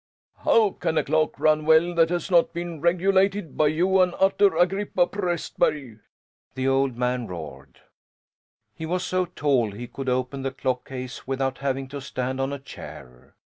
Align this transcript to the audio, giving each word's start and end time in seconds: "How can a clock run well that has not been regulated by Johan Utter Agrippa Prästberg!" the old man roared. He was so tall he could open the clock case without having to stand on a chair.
"How 0.43 0.71
can 0.71 0.97
a 0.97 1.03
clock 1.03 1.39
run 1.39 1.63
well 1.63 1.93
that 1.93 2.09
has 2.09 2.31
not 2.31 2.53
been 2.53 2.81
regulated 2.81 3.55
by 3.55 3.67
Johan 3.67 4.15
Utter 4.19 4.57
Agrippa 4.57 5.05
Prästberg!" 5.05 5.99
the 6.55 6.67
old 6.67 6.97
man 6.97 7.27
roared. 7.27 7.81
He 8.73 8.87
was 8.87 9.05
so 9.05 9.25
tall 9.25 9.69
he 9.69 9.85
could 9.85 10.09
open 10.09 10.41
the 10.41 10.49
clock 10.49 10.87
case 10.89 11.27
without 11.27 11.59
having 11.59 11.87
to 11.89 12.01
stand 12.01 12.41
on 12.41 12.51
a 12.51 12.57
chair. 12.57 13.35